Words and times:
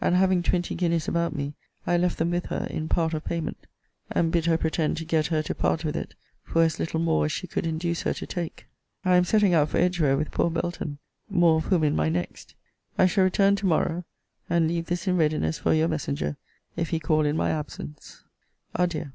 And 0.00 0.14
having 0.14 0.44
twenty 0.44 0.76
guineas 0.76 1.08
about 1.08 1.34
me, 1.34 1.54
I 1.88 1.96
left 1.96 2.18
them 2.18 2.30
with 2.30 2.46
her, 2.46 2.68
in 2.70 2.88
part 2.88 3.14
of 3.14 3.24
payment; 3.24 3.66
and 4.12 4.30
bid 4.30 4.46
her 4.46 4.56
pretend 4.56 4.96
to 4.98 5.04
get 5.04 5.26
her 5.26 5.42
to 5.42 5.56
part 5.56 5.84
with 5.84 5.96
it 5.96 6.14
for 6.44 6.62
as 6.62 6.78
little 6.78 7.00
more 7.00 7.24
as 7.24 7.32
she 7.32 7.48
could 7.48 7.66
induce 7.66 8.02
her 8.02 8.14
to 8.14 8.24
take. 8.24 8.66
I 9.04 9.16
am 9.16 9.24
setting 9.24 9.54
out 9.54 9.70
for 9.70 9.78
Edgeware 9.78 10.16
with 10.16 10.30
poor 10.30 10.50
Belton 10.52 10.98
more 11.28 11.56
of 11.56 11.64
whom 11.64 11.82
in 11.82 11.96
my 11.96 12.08
next. 12.08 12.54
I 12.96 13.06
shall 13.06 13.24
return 13.24 13.56
to 13.56 13.66
morrow; 13.66 14.04
and 14.48 14.68
leave 14.68 14.86
this 14.86 15.08
in 15.08 15.16
readiness 15.16 15.58
for 15.58 15.74
your 15.74 15.88
messenger, 15.88 16.36
if 16.76 16.90
he 16.90 17.00
call 17.00 17.26
in 17.26 17.36
my 17.36 17.50
absence. 17.50 18.22
ADIEU. 18.76 19.10